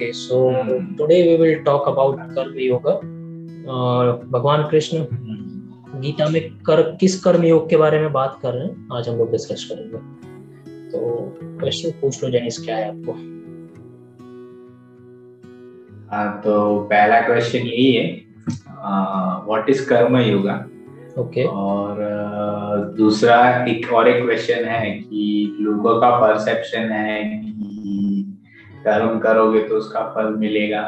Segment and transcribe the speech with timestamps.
[0.00, 0.50] Okay, so
[0.96, 2.92] today we will talk about कर्म योगा
[4.32, 4.98] भगवान कृष्ण
[6.00, 9.16] गीता में कर किस कर्म योग के बारे में बात कर रहे हैं आज हम
[9.16, 9.98] लोग डिस्कस करेंगे
[10.90, 11.00] तो
[11.42, 13.12] क्वेश्चन पूछ लो जेनिस क्या है आपको?
[16.10, 16.56] हाँ तो
[16.92, 18.06] पहला क्वेश्चन यही है
[19.46, 20.56] व्हाट इज़ कर्म योगा
[21.18, 23.38] ओके और uh, दूसरा
[23.68, 27.69] एक और एक क्वेश्चन है कि लोगों का परसेप्शन है कि
[28.84, 30.82] कर्म करोगे तो उसका फल मिलेगा।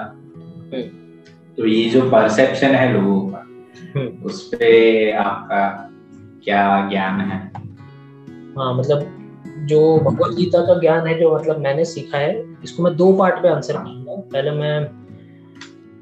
[1.59, 3.39] तो ये जो परसेप्शन है लोगों का
[3.97, 5.67] हम्म। उस पे आपका
[6.45, 7.41] क्या ज्ञान है?
[8.59, 9.19] हाँ मतलब
[9.69, 12.33] जो भगवत गीता का ज्ञान है जो मतलब मैंने सीखा है
[12.65, 14.79] इसको मैं दो पार्ट में आंसर करूँगा। पहले मैं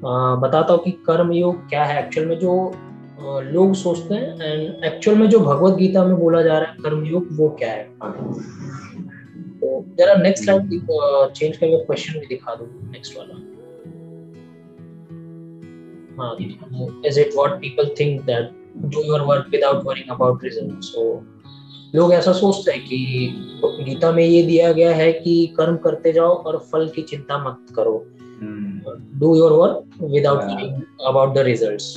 [0.01, 4.41] आ, बताता हूँ कि कर्म योग क्या है। एक्चुअल में जो आ, लोग सोचते हैं
[4.41, 7.71] एंड एक्चुअल में जो भगवत गीता में बोला जा रहा है कर्म योग वो क्या
[7.71, 7.89] है?
[9.97, 10.69] जरा नेक्स्ट स्लाइड
[11.35, 13.35] चेंज करके क्वेश्चन भी दिखा दो नेक्स्ट वाला।
[16.19, 16.35] हाँ
[17.07, 18.49] is it what people think that
[18.85, 21.03] do your work without worrying about result so
[21.95, 22.97] लोग ऐसा सोचते हैं कि
[23.83, 27.73] गीता में ये दिया गया है कि कर्म करते जाओ और फल की चिंता मत
[27.75, 27.95] करो।
[29.19, 30.41] Do your work without
[31.07, 31.95] about the results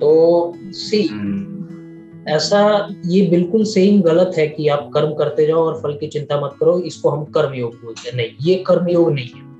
[0.00, 0.12] तो
[0.56, 1.00] सी
[2.28, 6.40] ऐसा ये बिल्कुल सेम गलत है कि आप कर्म करते जाओ और फल की चिंता
[6.40, 9.54] मत करो इसको हम कर्मयोग बोलते हैं। नहीं ये कर्म योग नहीं है।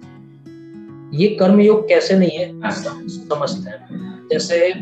[1.23, 2.71] ये कर्म योग कैसे नहीं है?
[2.71, 4.75] समझते हैं। जैसे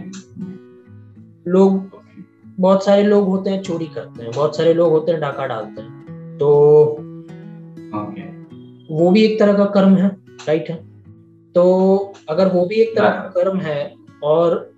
[1.50, 2.00] लोग
[2.47, 5.83] बहुत सारे लोग होते हैं चोरी करते हैं। बहुत सारे लोग होते हैं डाका डालते
[5.83, 6.02] हैं।
[6.41, 6.84] तो
[8.94, 10.08] वो भी एक तरह का कर्म है
[10.48, 10.77] राइट है?
[11.52, 11.96] तो
[12.28, 14.72] अगर वो भी एक तरह का कर्म है और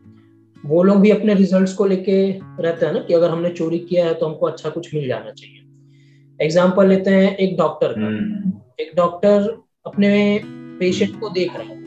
[0.65, 2.17] वो लोग भी अपने रिजल्ट्स को लेके
[2.62, 5.31] रहते हैं ना कि अगर हमने चोरी किया है तो हमको अच्छा कुछ मिल जाना
[5.31, 5.61] चाहिए।
[6.41, 9.48] एग्ज़ाम्पल लेते हैं एक डॉक्टर का। एक डॉक्टर
[9.87, 10.41] अपने
[10.79, 11.83] पेशेंट को देख रहा है।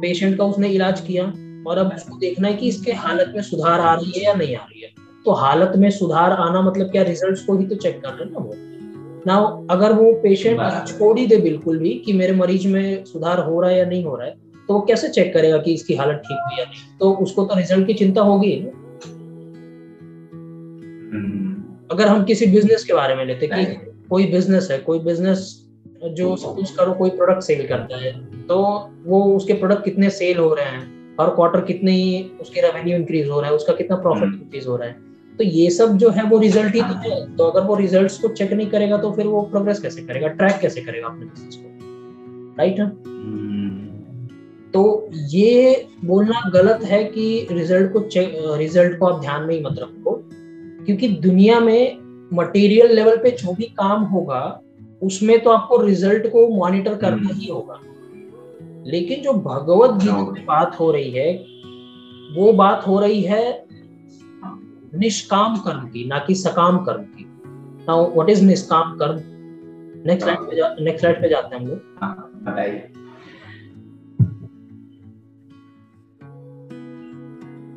[0.00, 1.24] पेशेंट का उसने इलाज किया
[1.70, 4.56] और अब उसको देखना है कि इसके हालत में सुधार आ रही है या नहीं
[4.56, 4.88] आ रही है।
[5.24, 8.38] तो हालत में सुधार आना मतलब क्या रिजल्ट्स को ही तो चेक कर रहे ना
[8.38, 8.54] वो।
[9.26, 9.36] ना
[9.70, 13.70] अगर वो पेशेंट छोड़ ही दे बिल्कुल भी कि मेरे मरीज़ में सुधार हो रहा
[13.70, 16.38] है या नहीं हो रहा है तो वो कैसे चेक करेगा कि इसकी हालत ठीक
[16.46, 16.98] हुई या नहीं?
[16.98, 18.70] तो उसको तो रिज़ल्ट की चिंता होगी। ना
[21.90, 23.64] अगर हम किसी बिज़नेस के बारे में लेते कि
[24.10, 25.62] कोई बिज़नेस है कोई बिज़नेस
[26.04, 28.12] जो सपोज़ करो कोई प्रोडक्ट सेल करता है
[28.46, 28.56] तो
[29.04, 30.80] वो उसके प्रोडक्ट कितने सेल हो रहे हैं
[31.20, 34.76] हर क्वार्टर कितने ही उसके रेवेन्यू इंक्रीज हो रहा है उसका कितना प्रॉफिट इंक्रीज हो
[34.76, 34.94] रहा है।
[35.38, 38.28] तो ये सब जो है वो रिज़ल्ट ही तो है। तो अगर वो रिजल्ट्स को
[38.28, 40.28] चेक नहीं करेगा तो फिर वो प्रोग्रेस कैसे करेगा?
[40.28, 41.68] ट्रैक कैसे करेगा अपने बिज़नेस को?
[42.58, 42.86] राइट है?
[44.74, 44.82] तो
[45.12, 50.12] ये बोलना गलत है कि रिज़ल्ट को रिज़ल्ट को आप ध्यान में ही मत रखो
[50.86, 51.98] क्योंकि दुनिया में
[52.32, 54.42] मटेरियल लेवल पे जो भी काम होगा
[55.02, 57.80] उसमें तो आपको रिज़ल्ट को मॉनिटर करना ही होगा।
[58.86, 61.32] लेकिन जो भगवत गीता में बात हो रही है
[62.36, 63.66] वो बात हो रही है
[64.94, 67.24] निष्काम कर्म की ना कि सकाम कर्म की।
[67.88, 69.20] Now what is nishkam karma?
[70.06, 71.78] Next slide पे नेक्स्ट स्लाइड पे जाते हैं हम लोग।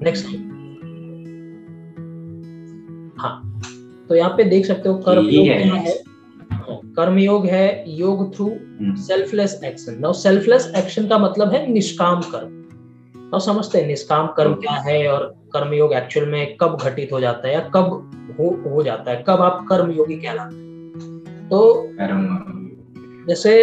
[0.03, 0.27] नेक्स्ट
[3.21, 3.33] हाँ
[4.09, 5.93] तो यहाँ पे देख सकते हो कर्म योग क्या है।
[6.95, 8.49] कर्म योग है yoga through
[9.01, 12.47] selfless action now selfless action का मतलब है निष्काम कर्म.
[13.23, 17.19] नाउ समझते हैं निष्काम कर्म क्या है और कर्म योग एक्चुअल में कब घटित हो
[17.19, 19.23] जाता है या कब हो, हो जाता है?
[19.27, 21.49] कब आप कर्म योगी कहलाते हैं?
[21.49, 21.59] तो
[23.27, 23.53] जैसे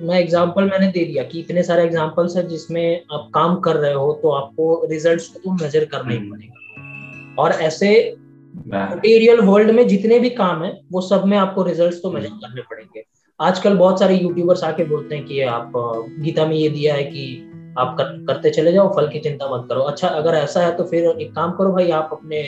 [0.00, 3.92] मैं एग्जांपल मैंने दे दिया कि इतने सारे एग्जांपल्स है जिसमें आप काम कर रहे
[3.92, 7.90] हो तो आपको रिजल्ट्स को तो मेजर करना ही पड़ेगा। और ऐसे
[8.68, 12.62] मटेरियल वर्ल्ड में जितने भी काम है वो सब में आपको रिजल्ट्स तो मेजर करने
[12.62, 13.04] पड़ेंगे।
[13.40, 15.72] आजकल बहुत सारे यूट्यूबर्स आके बोलते हैं कि आप
[16.20, 17.46] गीता में ये दिया है कि
[17.78, 20.84] आप कर, करते चले जाओ फल की चिंता मत करो। अच्छा अगर ऐसा है तो
[20.84, 22.42] फिर एक काम करो भाई आप अपने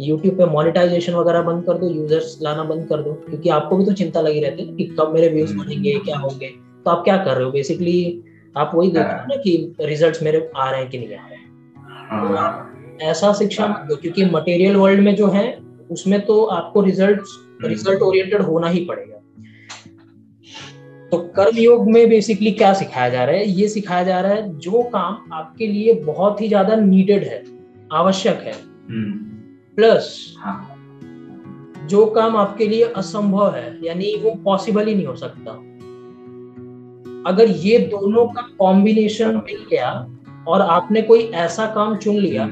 [0.00, 3.84] यूट्यूब पे मोनेटाइजेशन वगैरह बंद कर दो यूज़र्स लाना बंद कर दो क्योंकि आपको भी
[3.84, 6.54] तो चिंता लगी रहती है कि कब मेरे व्यूज़ बढ़ेंगे क्या होंगे।
[6.86, 7.50] तो आप क्या कर रहे हो?
[7.50, 8.22] बेसिकली
[8.56, 11.26] आप वही देख रहे हो। ना कि रिजल्ट्स मेरे आ रहे हैं कि नहीं आ
[11.28, 11.44] रहे हैं।
[12.98, 15.46] तो ऐसा शिक्षा मत दो क्योंकि मटेरियल वर्ल्ड में जो है
[15.90, 17.20] उसमें तो आपको रिज़ल्ट
[17.64, 19.14] रिज़ल्ट ओरिएंटेड होना ही पड़ेगा।
[21.12, 23.48] तो कर्म योग में बेसिकली क्या सिखाया जा रहा है?
[23.50, 27.42] ये सिखाया जा रहा है जो काम आपके लिए बहुत ही ज़्यादा नीडेड है
[27.92, 28.54] आवश्यक है।
[29.76, 30.72] प्लस हाँ।
[31.86, 35.52] जो काम आपके लिए असंभव है यानी वो पॉसिबल ही नहीं हो सकता।
[37.26, 39.90] अगर ये दोनों का कॉम्बिनेशन मिल गया
[40.48, 42.46] और आपने कोई ऐसा काम चुन लिया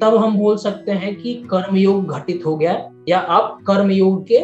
[0.00, 4.38] तब हम बोल सकते हैं कि कर्मयोग घटित हो गया या आप कर्मयोग के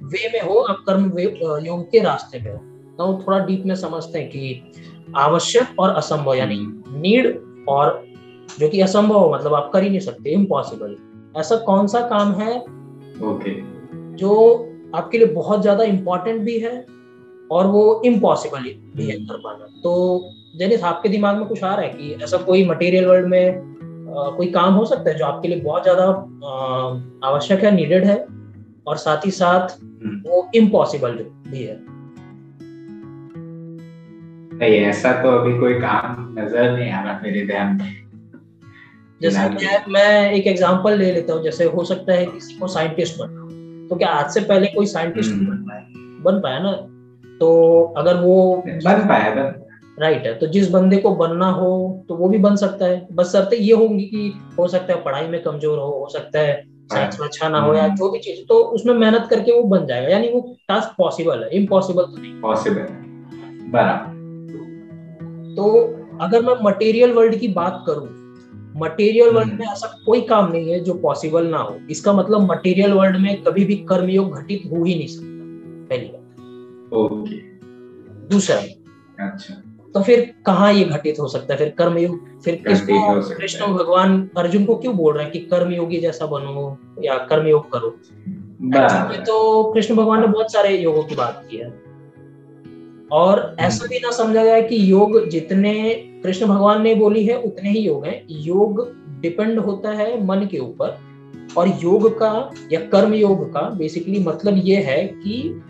[0.00, 1.18] वे में हो आप कर्म
[1.66, 2.56] योग के रास्ते पे हो।
[2.98, 4.72] तो थोड़ा डीप में समझते हैं कि
[5.16, 6.56] आवश्यक और असंभव यानी
[7.00, 8.04] नीड हम्म। और
[8.60, 10.96] जो कि असंभव मतलब आप कर ही नहीं सकते इम्पॉसिबल
[11.36, 12.58] ऐसा कौन सा काम है
[13.24, 13.54] ओके
[14.16, 14.34] जो
[14.94, 16.76] आपके लिए बहुत ज़्यादा इम्पोर्टेंट भी है
[17.50, 21.88] और वो इम्पॉसिबल है कर पाना। तो जेनिस आपके दिमाग में कुछ आ रहा है
[21.90, 25.60] कि ऐसा कोई मटेरियल वर्ल्ड में आ, कोई काम हो सकता है जो आपके लिए
[25.60, 26.04] बहुत ज़्यादा
[27.28, 28.16] आवश्यक है नीडेड है
[28.86, 31.12] और साथ ही साथ हम्म। वो इम्पॉसिबल
[31.48, 31.76] भी है?
[34.52, 37.96] नहीं ऐसा तो अभी कोई काम नज़र नहीं आ रहा मेरे ध्यान में।
[39.20, 43.18] जैसे मैं मैं एक एग्जांपल ले लेता हूँ। जैसे हो सकता है किसी को साइंटिस्ट
[43.18, 43.46] बनना
[43.88, 45.82] तो क्या आज से पहले कोई साइंटिस्ट हम्म। बन पाया?
[46.24, 46.72] बन पाया ना?
[47.40, 47.48] तो
[47.96, 48.36] अगर वो
[48.66, 49.54] बन पाया बन
[49.98, 51.68] राइट है तो जिस बंदे को बनना हो
[52.08, 55.26] तो वो भी बन सकता है। बस शर्त ये होंगी कि हो सकता है पढ़ाई
[55.26, 56.62] में कमज़ोर हो हो सकता है
[56.92, 59.62] साइंस में अच्छा ना हो या हम्म। जो भी चीज़ तो उसमें मेहनत करके वो
[59.68, 62.86] बन जाएगा। यानी वो टास्क पॉसिबल है इम्पॉसिबल तो नहीं। पॉसिबल
[63.72, 64.16] बराबर।
[65.56, 65.72] तो
[66.20, 68.08] अगर मैं मटेरियल वर्ल्ड की बात करूँ
[68.76, 72.92] मटेरियल वर्ल्ड में ऐसा कोई काम नहीं है जो पॉसिबल ना हो। इसका मतलब मटेरियल
[72.92, 76.17] वर्ल्ड में कभी भी कर्मयोग घटित हो ही नहीं सकता पहली बात।
[76.92, 77.36] ओके।
[78.28, 78.56] दूसरा।
[79.26, 79.54] अच्छा।
[79.94, 81.58] तो फिर कहाँ ये घटित हो सकता है?
[81.58, 86.26] फिर कर्मयोग फिर किसको कृष्ण भगवान अर्जुन को क्यों बोल रहे हैं कि कर्मयोगी जैसा
[86.26, 87.90] बनो या कर्मयोग करो?
[89.16, 91.88] तो कृष्ण भगवान ने बहुत सारे योगों की बात की है।
[93.12, 95.94] और ऐसा भी ना समझा जाए कि योग जितने
[96.24, 100.58] कृष्ण भगवान ने बोली है उतने ही योग हैं। योग डिपेंड होता है मन के
[100.58, 100.98] ऊपर।
[101.56, 105.62] और योग का या कर्म योग का बेसिकली मतलब ये है कि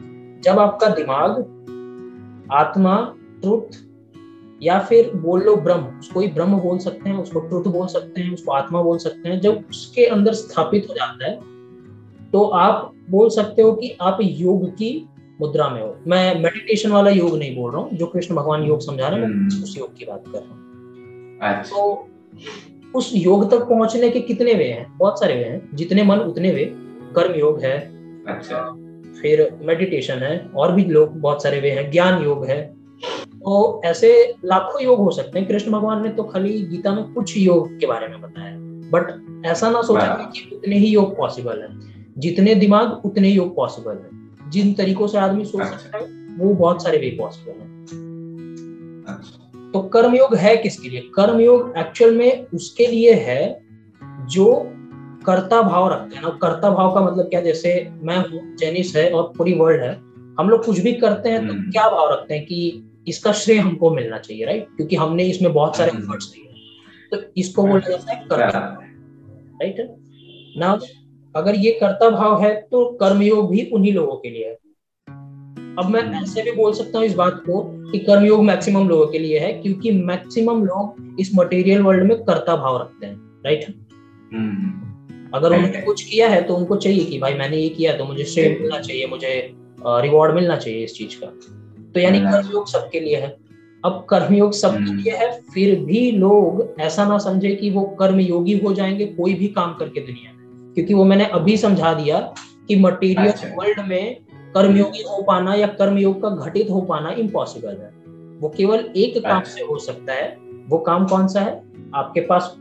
[0.44, 1.30] जब आपका दिमाग
[2.52, 3.84] आत्मा ट्रुथ
[4.62, 8.20] या फिर बोल लो ब्रह्म उसको ही ब्रह्म बोल सकते हैं उसको ट्रुथ बोल सकते
[8.20, 11.40] हैं उसको आत्मा बोल सकते हैं जब उसके अंदर स्थापित हो जाता है
[12.30, 15.08] तो आप बोल सकते हो कि आप योग की
[15.40, 18.80] मुद्रा में हो। मैं मेडिटेशन वाला योग नहीं बोल रहा हूँ जो कृष्ण भगवान योग
[18.80, 22.08] समझा रहे हैं मैं हम्म। उस योग की बात कर रहा हूँ। अच्छा। तो
[22.94, 24.98] उस योग तक पहुँचने के कितने वे हैं?
[24.98, 26.64] बहुत सारे वे हैं। जितने मन उतने वे।
[27.14, 27.78] कर्म योग है।
[28.28, 28.76] अच्छा।
[29.22, 32.74] फिर मेडिटेशन है और भी लोग बहुत सारे वे हैं ज्ञान योग है।
[33.26, 37.36] तो ऐसे लाखों योग हो सकते हैं। कृष्ण भगवान ने तो खाली गीता में कुछ
[37.36, 38.54] योग के बारे में बताया।
[38.90, 41.68] बट ऐसा ना सोचा कि उतने ही योग पॉसिबल है।
[42.18, 46.04] जितने दिमाग उतने योग पॉसिबल है। जिन तरीकों से आदमी सोच अच्छा। सकता है
[46.38, 47.68] वो बहुत सारे वे पॉसिबल है।
[49.14, 51.00] अच्छा। तो कर्मयोग है किसके लिए?
[51.00, 53.62] कर्मयोग एक्चुअल में उसके लिए है
[54.04, 54.72] जो
[55.28, 57.40] कर्ता भाव रखते हैं। ना कर्ता भाव का मतलब क्या?
[57.40, 57.72] जैसे
[58.02, 59.94] मैं हूँ जेनिस है और पूरी वर्ल्ड है।
[60.38, 63.58] हम लोग कुछ भी करते हैं तो हम्म। क्या भाव रखते हैं कि इसका श्रेय
[63.58, 67.88] हमको मिलना चाहिए राइट क्योंकि हमने इसमें बहुत सारे एफर्ट्स हम्म। दिए तो इसको बोला
[67.88, 68.58] जाता है कर्ता।
[69.62, 69.96] राइट
[70.56, 70.78] ना
[71.34, 74.52] अगर ये कर्ता भाव है तो कर्मयोग भी उन्हीं लोगों के लिए है।
[75.78, 79.06] अब मैं हम्म। ऐसे भी बोल सकता हूँ इस बात को कि कर्मयोग मैक्सिमम लोगों
[79.06, 83.66] के लिए है क्योंकि मैक्सिमम लोग इस मटेरियल वर्ल्ड में कर्ता भाव रखते हैं। राइट।
[85.34, 88.24] अगर उन्होंने कुछ किया है तो उनको चाहिए कि भाई मैंने ये किया तो मुझे
[88.24, 89.52] श्रेय मिलना चाहिए मुझे
[89.86, 91.26] रिवॉर्ड मिलना चाहिए इस चीज़ का।
[91.94, 93.36] तो यानी कर्मयोग सबके लिए है।
[93.84, 98.58] अब कर्मयोग सबके हम्म। लिए है फिर भी लोग ऐसा ना समझे कि वो कर्मयोगी
[98.58, 102.34] हो जाएँगे कोई भी काम करके दुनिया में। क्योंकि वो मैंने अभी समझा दिया
[102.68, 104.16] कि मटेरियल अच्छा। वर्ल्ड में
[104.54, 107.98] कर्मयोगी हो पाना या कर्मयोग का घटित हो पाना इम्पॉसिबल है।
[108.38, 110.36] वो केवल एक काम अच्छा। से हो सकता है।
[110.68, 111.62] वो काम कौन सा है?
[111.94, 112.56] आपके पास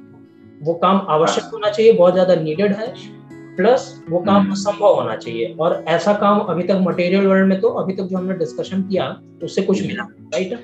[0.62, 2.94] वो काम आवश्यक अच्छा। होना चाहिए बहुत ज़्यादा नीडेड है
[3.58, 7.60] प्लस वो काम हम्म। असंभव होना चाहिए। और ऐसा काम अभी तक मटेरियल वर्ल्ड में
[7.62, 9.06] तो अभी तक जो हमने डिस्कशन किया
[9.44, 10.60] उससे कुछ मिला राइट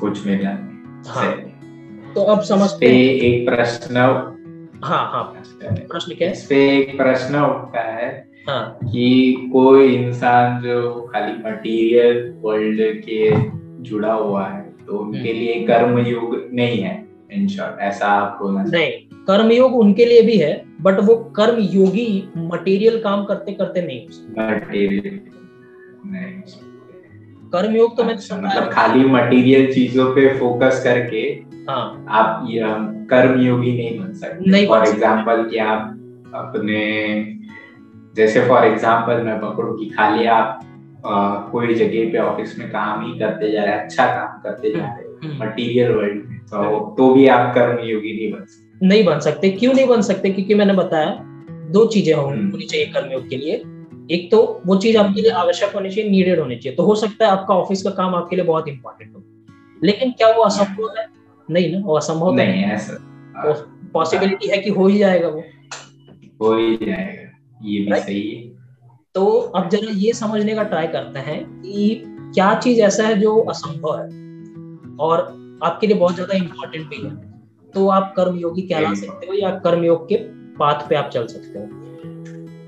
[0.00, 0.50] कुछ मिला।
[1.10, 1.32] हाँ।
[2.14, 3.96] तो अब समझते एक प्रश्न
[4.84, 5.22] हाँ हाँ।
[5.62, 6.32] प्रश्न क्या है?
[6.32, 8.08] इस पे एक प्रश्न उठता है
[8.48, 8.78] हाँ.
[8.84, 13.30] कि कोई इंसान जो खाली मटेरियल वर्ल्ड के
[13.82, 17.01] जुड़ा हुआ है तो उनके हम्म। लिए कर्म युग नहीं है।
[17.34, 18.90] इन शॉर्ट ऐसा आप बोलना नहीं
[19.26, 24.06] कर्म योग उनके लिए भी है बट वो कर्म योगी मटेरियल काम करते करते नहीं
[24.38, 25.20] मटेरियल
[26.06, 26.70] नहीं
[27.52, 31.22] कर्म योग तो मैं अच्छा, मतलब खाली मटेरियल चीज़ों पे फोकस करके
[31.68, 32.60] हाँ। आप ये
[33.06, 36.80] कर्म योगी नहीं बन सकते। नहीं फॉर एग्ज़ाम्पल कि आप अपने
[38.16, 40.60] जैसे फॉर एग्ज़ाम्पल मैं पकड़ू कि खाली आप
[41.06, 44.84] आ, कोई जगह पे ऑफ़िस में काम ही करते जा रहे अच्छा काम करते जा
[44.86, 48.44] रहे मटेरियल हम्म, वर्ल्ड हम्म। में। तो हम्म। तो भी आप कर्म योगी नहीं बन
[48.44, 50.30] सकते। नहीं बन सकते। क्यों नहीं बन सकते?
[50.30, 51.10] क्योंकि मैंने बताया
[51.50, 53.54] दो चीज़ें होनी चाहिए कर्मयोग के लिए।
[54.10, 57.24] एक तो वो चीज़ आपके लिए आवश्यक होनी चाहिए नीडेड होनी चाहिए। तो हो सकता
[57.24, 59.22] है आपका ऑफ़िस का काम आपके लिए बहुत इंपॉर्टेंट हो।
[59.84, 61.06] लेकिन क्या वो असंभव है?
[61.50, 65.44] नहीं ना वो असंभव नहीं है। ऐसा पॉसिबिलिटी है कि हो ही जाएगा वो।
[66.42, 68.42] हो ही जाएगा। ये भी सही है।
[69.14, 73.36] तो अब जरा ये समझने का ट्राई करते हैं कि क्या चीज़ ऐसा है जो
[73.40, 74.04] असंभव है?
[74.96, 77.10] और आपके लिए बहुत ज़्यादा इंपॉर्टेंट भी है।
[77.74, 80.16] तो आप कर्म योगी कहला सकते हो या कर्म योग के
[80.56, 81.66] पाथ पे आप चल सकते हो।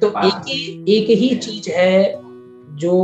[0.01, 2.15] तो एक ही एक ही चीज़ है
[2.77, 2.95] जो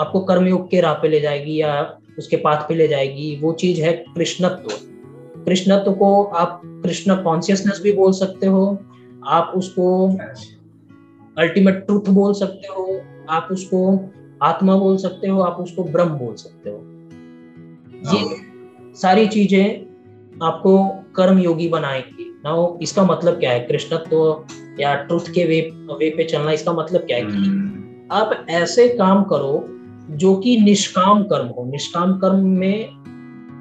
[0.00, 3.80] आपको कर्मयोग के राह पे ले जाएगी या उसके पाथ पे ले जाएगी वो चीज़
[3.82, 4.68] है कृष्णत्व।
[5.44, 8.78] कृष्णत्व को आप कृष्ण कॉन्सियसनेस भी बोल सकते हो
[9.26, 9.86] आप उसको
[11.36, 13.80] अल्टीमेट ट्रूथ बोल सकते हो आप उसको
[14.42, 16.76] आत्मा बोल सकते हो आप उसको ब्रह्म बोल सकते हो।
[18.14, 18.45] ये।
[19.02, 19.86] सारी चीज़ें
[20.42, 23.60] आपको कर्म योगी बनाएँगी। नाउ इसका मतलब क्या है?
[23.60, 24.44] कृष्णत्व
[24.80, 27.22] या ट्रुथ के वे वे पे चलना इसका मतलब क्या है?
[27.22, 29.66] कि हम्म। आप ऐसे काम करो
[30.10, 32.88] जो कि निष्काम कर्म हो। निष्काम कर्म में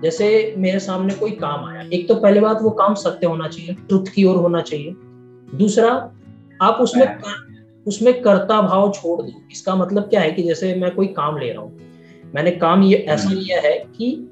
[0.03, 3.73] जैसे मेरे सामने कोई काम आया। एक तो पहले बात वो काम सत्य होना चाहिए
[3.73, 4.93] ट्रुथ की ओर होना चाहिए।
[5.57, 6.11] दूसरा
[6.61, 7.45] आप उसमें कर,
[7.87, 11.51] उसमें कर्ता भाव छोड़ दो। इसका मतलब क्या है कि जैसे मैं कोई काम ले
[11.51, 11.79] रहा हूँ।
[12.35, 14.29] मैंने काम ये ऐसा हम्म। लिया है कि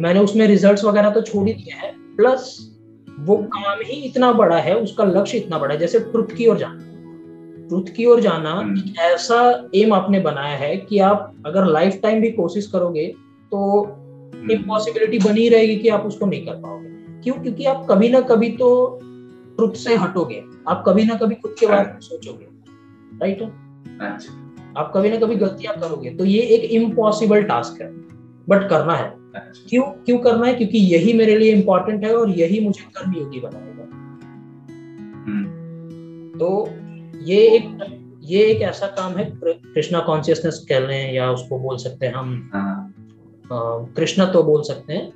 [0.00, 2.74] मैंने उसमें रिजल्ट्स वगैरह तो छोड़ ही दिए हैं प्लस
[3.18, 6.56] वो काम ही इतना बड़ा है उसका लक्ष्य इतना बड़ा है जैसे ट्रुथ की ओर
[6.56, 6.84] जाना।
[7.68, 12.00] ट्रुथ की ओर जाना हम्म। एक ऐसा एम आपने बनाया है कि आप अगर लाइफ
[12.02, 13.06] टाइम भी कोशिश करोगे
[13.50, 13.84] तो
[14.52, 16.88] इम्पॉसिबिलिटी हम्म। बनी रहेगी कि आप उसको नहीं कर पाओगे।
[17.22, 17.34] क्यों?
[17.34, 18.98] क्योंकि आप कभी ना कभी तो
[19.56, 22.46] ट्रुथ से हटोगे। आप कभी ना कभी खुद के बारे में सोचोगे।
[23.18, 23.42] राइट
[24.00, 24.44] अच्छा।
[24.76, 28.17] आप कभी ना कभी गलतियाँ करोगे। तो ये एक इम्पॉसिबल टास्क है।
[28.48, 29.16] बट करना है।
[29.68, 33.82] क्यों क्यों करना है क्योंकि यही मेरे लिए इंपॉर्टेंट है और यही मुझे कर्मयोगी बनाएगा
[35.26, 36.68] हम्म। तो
[37.24, 41.76] ये एक ये एक ऐसा काम है कृष्णा कॉन्शियसनेस कह रहे हैं या उसको बोल
[41.76, 45.12] सकते हैं हम हाँ। कृष्णा तो बोल सकते हैं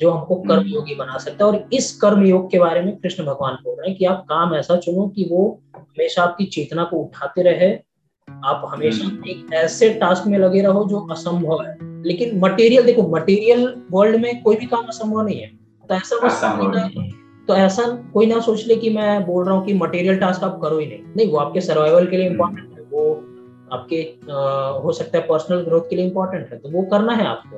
[0.00, 2.96] जो हमको हम्म। कर्म योगी बना सकता है और इस कर्म योग के बारे में
[2.96, 6.84] कृष्ण भगवान बोल रहे हैं कि आप काम ऐसा चुनो कि वो हमेशा आपकी चेतना
[6.84, 7.72] को उठाते रहे
[8.28, 13.02] आप हमेशा हम्म। एक ऐसे टास्क में लगे रहो जो असंभव है लेकिन मटेरियल देखो
[13.02, 15.50] मटेरियल वर्ल्ड में कोई भी काम असंभव नहीं है।
[15.88, 16.40] तो ऐसा बस
[17.48, 17.82] तो ऐसा
[18.14, 20.86] कोई ना सोच ले कि मैं बोल रहा हूँ कि मटेरियल टास्क आप करो ही
[20.86, 23.14] नहीं। नहीं वो आपके सर्वाइवल के लिए इम्पोर्टेंट हम्म। है। वो
[23.72, 24.02] आपके
[24.32, 27.56] आ, हो सकता है पर्सनल ग्रोथ के लिए इम्पोर्टेंट है। तो वो करना है आपको।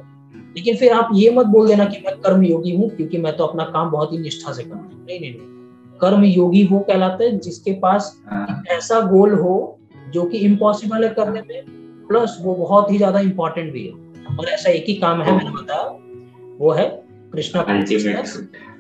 [0.56, 3.44] लेकिन फिर आप ये मत बोल देना कि मैं कर्म योगी हूँ क्योंकि मैं तो
[3.44, 7.24] अपना काम बहुत ही निष्ठा से करता हूँ। नहीं नहीं नहीं। कर्म योगी वो कहलाते
[7.24, 9.78] हैं जिसके पास हाँ। ऐसा गोल हो
[10.10, 11.62] जो कि इम्पॉसिबल है करने में
[12.08, 14.09] प्लस वो बहुत ही ज़्यादा इम्पोर्टेंट भी है।
[14.40, 15.82] और ऐसा एक ही काम है मैंने बताया।
[16.60, 16.86] वो है
[17.32, 17.62] कृष्णा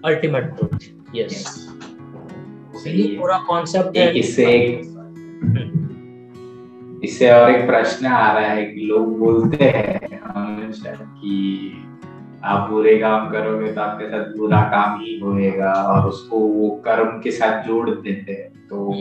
[0.04, 0.78] अल्टीमेट ट्रूथ
[1.14, 1.44] यस
[2.86, 4.46] पूरा कॉन्सेप्ट है। इससे
[7.04, 11.36] इससे और एक प्रश्न आ रहा है कि लोग बोलते हैं हमेशा कि
[12.44, 17.10] आप बुरे काम करोगे तो आपके साथ बुरा काम ही होएगा और उसको वो कर्म
[17.20, 18.92] के साथ जोड़ देते हैं। तो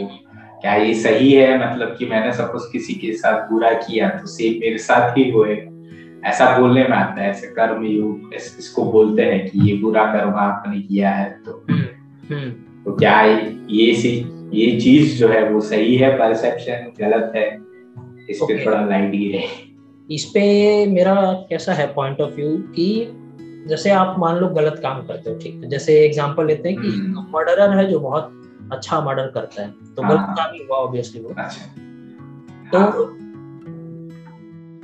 [0.62, 1.50] क्या ये सही है?
[1.60, 5.69] मतलब कि मैंने सपोज़ किसी के साथ बुरा किया तो सेम मेरे साथ ही होएगा।
[6.26, 10.06] ऐसा बोलने में आता है ऐसे कर्म योग इस, इसको बोलते हैं कि ये बुरा
[10.14, 12.50] कर्म आपने किया है तो हम्म।
[12.84, 14.10] तो क्या ये सी
[14.54, 17.48] ये चीज़ जो है वो सही है परसेप्शन गलत है
[18.30, 19.44] इस पे थोड़ा लाइट गिरे
[20.10, 20.42] इस पे
[20.88, 21.16] मेरा
[21.50, 22.90] कैसा है पॉइंट ऑफ़ व्यू कि
[23.68, 26.90] जैसे आप मान लो गलत काम करते हो ठीक है जैसे एग्जांपल लेते हैं कि
[27.32, 28.36] मर्डरर हम्म। है जो बहुत
[28.72, 31.66] अच्छा मर्डर करता है तो गलत हाँ। काम ही हुआ ऑब्वियसली वो अच्छा।
[32.72, 32.92] तो हाँ।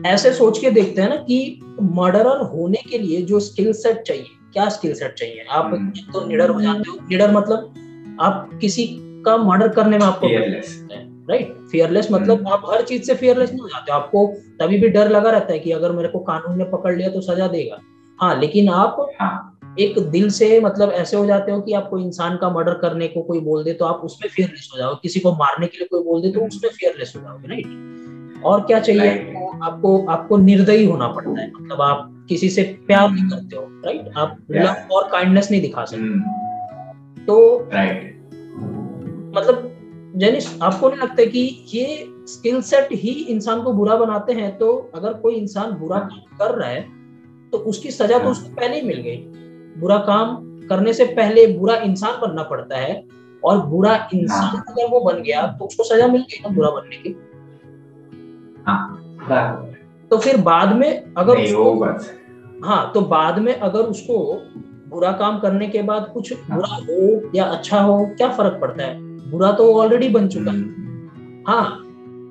[0.05, 4.25] ऐसे सोच के देखते हैं ना कि मर्डरर होने के लिए जो स्किल सेट चाहिए
[4.53, 5.45] क्या स्किल सेट चाहिए?
[5.49, 8.85] आप हम्म। तो निडर हो जाते हो। निडर मतलब आप किसी
[9.25, 10.27] का मर्डर करने में आपको
[11.29, 14.25] राइट फियरलेस मतलब हम्म। आप हर चीज़ से फियरलेस नहीं हो जाते। आपको
[14.59, 17.21] तभी भी डर लगा रहता है कि अगर मेरे को कानून ने पकड़ लिया तो
[17.21, 17.79] सजा देगा।
[18.19, 19.51] हाँ लेकिन आप हाँ.
[19.79, 23.07] एक दिल से मतलब ऐसे हो जाते हो कि आप कोई इंसान का मर्डर करने
[23.07, 25.87] को कोई बोल दे तो आप उसमें फियरलेस हो जाओ। किसी को मारने के लिए
[25.87, 27.65] कोई बोल दे तो उसमें फियरलेस हो जाओगे। राइट
[28.45, 29.09] और क्या चाहिए?
[29.09, 33.63] आपको आपको आपको निर्दयी होना पड़ता है। मतलब आप किसी से प्यार नहीं करते हो
[33.85, 37.25] राइट आप लव और काइंडनेस नहीं दिखा सकते। Hmm.
[37.25, 37.59] तो
[39.35, 39.71] मतलब
[40.15, 41.39] जेनिस आपको नहीं लगता कि
[41.73, 44.57] ये स्किल सेट ही इंसान को बुरा बनाते हैं?
[44.57, 46.81] तो अगर कोई इंसान बुरा काम कर रहा है
[47.53, 49.17] तो उसकी सजा तो हाँ। उसको पहले ही मिल गई।
[49.81, 50.35] बुरा काम
[50.69, 53.03] करने से पहले बुरा इंसान बनना पड़ता है।
[53.43, 56.69] और बुरा इंसान हाँ। अगर वो बन गया तो उसको सजा मिल गई ना बुरा
[56.69, 57.09] बनने की।
[58.67, 59.71] हाँ।
[60.11, 61.85] तो फिर बाद में अगर उसको
[62.67, 64.17] हाँ। तो बाद में अगर उसको
[64.89, 68.83] बुरा काम करने के बाद कुछ हाँ। बुरा हो या अच्छा हो क्या फ़र्क पड़ता
[68.83, 68.99] है?
[69.31, 71.81] बुरा तो ऑलरेडी बन चुका। है हम्म। हाँ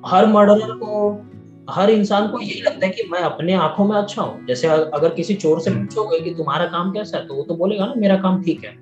[0.05, 1.25] हर मर्डरर को
[1.69, 5.09] हर इंसान को यही लगता है कि मैं अपने आँखों में अच्छा हूँ। जैसे अगर
[5.09, 7.93] किसी चोर से हम्म। पूछोगे कि तुम्हारा काम कैसा है तो वो तो बोलेगा ना
[7.97, 8.75] मेरा काम ठीक है।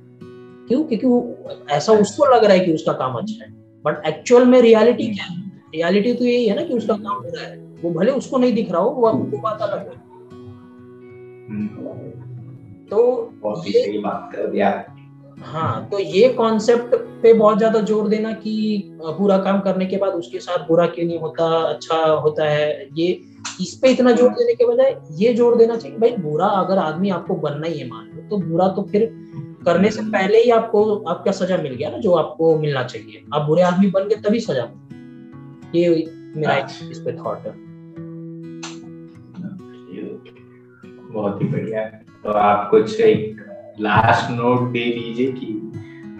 [0.67, 0.83] क्यों?
[0.83, 1.37] क्योंकि वो
[1.69, 3.51] ऐसा उसको लग रहा है कि उसका काम अच्छा है।
[3.85, 5.42] बट एक्चुअल में रियलिटी क्या है?
[5.73, 8.53] रियलिटी तो यही है ना कि उसका काम हो रहा है। वो भले उसको नहीं
[8.53, 10.01] दिख रहा हो वो वो बात अलग है।
[11.49, 11.67] हम्म।
[12.89, 14.69] तो बहुत सही बात कर दिया।
[15.43, 18.53] हाँ तो ये कॉन्सेप्ट पे बहुत ज़्यादा ज़ोर देना कि
[19.19, 23.07] बुरा काम करने के बाद उसके साथ बुरा क्यों नहीं होता अच्छा होता है ये
[23.61, 27.09] इस पे इतना ज़ोर देने के बजाय ये ज़ोर देना चाहिए भाई बुरा अगर आदमी
[27.09, 29.05] आपको बनना ही है मान लो तो बुरा तो फिर
[29.65, 33.41] करने से पहले ही आपको आपका सजा मिल गया ना जो आपको मिलना चाहिए। आप
[33.41, 34.63] बुरे आदमी बन गए तभी सजा
[35.75, 35.89] ये
[36.35, 37.61] मेरा अच्छा। इस पे थॉट है
[41.13, 41.85] बहुत ही बढ़िया।
[42.23, 45.47] तो आप कुछ एक लास्ट नोट दे दीजिए कि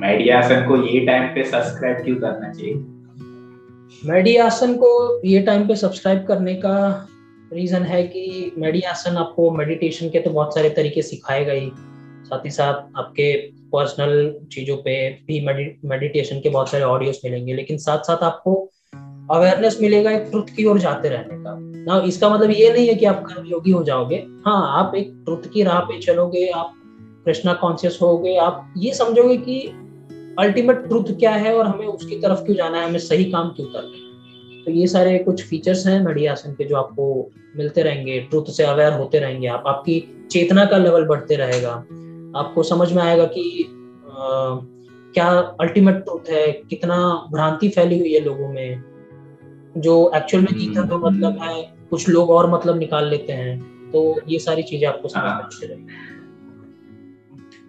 [0.01, 2.73] मेडियासन को ये टाइम पे सब्सक्राइब क्यों करना चाहिए?
[4.05, 4.89] मेडियासन को
[5.27, 7.07] ये टाइम पे सब्सक्राइब करने का
[7.53, 11.71] रीजन है कि मेडियासन आपको मेडिटेशन के तो बहुत सारे तरीके सिखाएगा ही।
[12.25, 13.33] साथ ही साथ आपके
[13.73, 14.95] पर्सनल चीज़ों पे
[15.27, 18.72] भी मेडिटेशन के बहुत सारे ऑडियोस मिलेंगे। लेकिन साथ साथ आपको
[19.31, 22.95] अवेयरनेस मिलेगा एक ट्रुथ की ओर जाते रहने का। ना इसका मतलब ये नहीं है
[22.95, 24.15] कि आप कर्म योगी हो जाओगे।
[24.45, 26.73] हाँ आप एक ट्रुथ की राह पे चलोगे आप
[27.25, 29.59] कृष्णा कॉन्शियस होगे आप ये समझोगे कि
[30.39, 33.67] अल्टीमेट ट्रुथ क्या है और हमें उसकी तरफ़ क्यों जाना है हमें सही काम क्यों
[33.67, 38.45] करना है। तो ये सारे कुछ फीचर्स हैं मेडियासन के जो आपको मिलते रहेंगे ट्रुथ
[38.45, 41.71] से अवेयर होते रहेंगे आप। आपकी चेतना का लेवल बढ़ते रहेगा।
[42.39, 43.63] आपको समझ में आएगा कि
[44.07, 44.55] आ,
[45.13, 45.29] क्या
[45.61, 48.92] अल्टीमेट ट्रुथ है कितना भ्रांति फैली हुई है लोगों में।
[49.77, 53.59] जो एक्चुअल में गीता का मतलब है कुछ लोग और मतलब निकाल लेते हैं।
[53.91, 55.93] तो ये सारी चीज़ें आपको समझ हाँ। में आती रहेंगी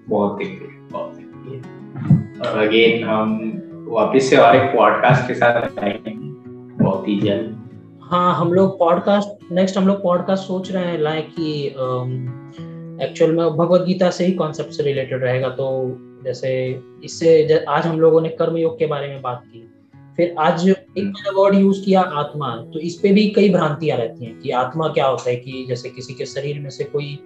[0.08, 0.46] बहुत ही
[0.92, 1.12] बहुत
[2.40, 6.10] और अगेन हम वापस से और एक पॉडकास्ट के साथ आएँगे।
[6.84, 7.60] बहुत ही जल्द।
[8.02, 11.66] हाँ हम लोग पॉडकास्ट नेक्स्ट हम लोग पॉडकास्ट सोच रहे हैं लाए कि
[13.04, 16.50] एक्चुअल में भगवत गीता से ही कॉन्सेप्ट से रिलेटेड रहेगा। तो जैसे
[17.04, 19.68] इससे आज हम लोगों ने कर्म योग के बारे में बात की।
[20.16, 24.24] फिर आज एक मैंने वर्ड यूज़ किया आत्मा तो इस पे भी कई भ्रांतियाँ रहती
[24.24, 27.18] हैं कि आत्मा क्या होता है कि जैसे किसी के शरीर में से कोई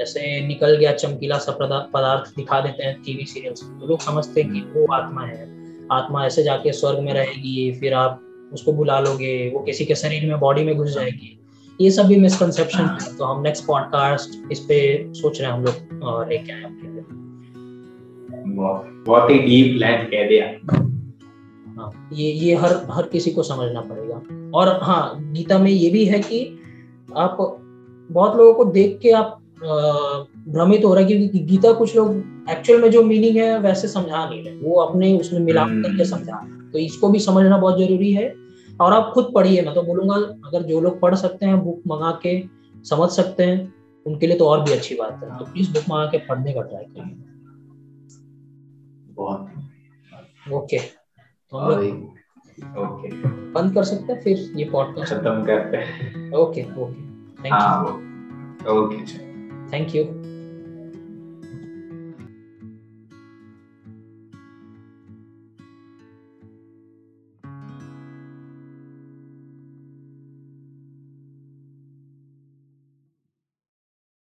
[0.00, 1.52] ऐसे निकल गया चमकीला सा
[1.94, 5.48] पदार्थ दिखा देते हैं टीवी सीरियल्स में तो लोग समझते हैं कि वो आत्मा है।
[5.92, 8.20] आत्मा ऐसे जाके स्वर्ग में रहेगी फिर आप
[8.52, 11.38] उसको बुला लोगे वो किसी के शरीर में बॉडी में घुस जाएगी।
[11.80, 14.78] ये सब भी मिसकंसेप्शन है। तो हम नेक्स्ट पॉडकास्ट इस पे
[15.14, 17.04] सोच रहे हैं हम लोग और लेके आए आपके लिए।
[19.06, 20.91] बहुत ही डीप लाइन कह दिया।
[21.76, 24.14] हाँ ये ये हर हर किसी को समझना पड़ेगा।
[24.58, 26.40] और हाँ गीता में ये भी है कि
[27.16, 27.36] आप
[28.10, 29.38] बहुत लोगों को देख के आप
[30.48, 32.14] भ्रमित हो रहे हैं क्योंकि गीता कुछ लोग
[32.50, 36.04] एक्चुअल में जो मीनिंग है वैसे समझा नहीं रहे। वो अपने उसमें मिलाप हम्म। करके
[36.04, 36.40] समझा।
[36.72, 38.32] तो इसको भी समझना बहुत ज़रूरी है।
[38.80, 40.14] और आप खुद पढ़िए मैं तो बोलूँगा
[40.48, 42.42] अगर जो लोग पढ़ सकते हैं बुक मंगा के
[42.84, 43.74] समझ सकते हैं
[44.06, 46.62] उनके लिए तो और भी अच्छी बात है। तो प्लीज़ बुक मंगा के पढ़ने का
[46.62, 47.30] ट्राई करिए।
[50.52, 50.78] ओके
[51.52, 52.10] तो हम लोग
[52.78, 53.08] ओके।
[53.52, 56.92] बंद कर सकते हैं फिर ये पॉडकास्ट खत्म करते हैं। Okay okay.
[57.44, 58.96] थैंक हाँ यू ओके
[59.72, 60.04] थैंक यू